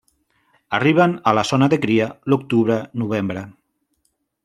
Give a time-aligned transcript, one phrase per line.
[0.77, 3.49] Arriben a la zona de cria l'octubre-novembre.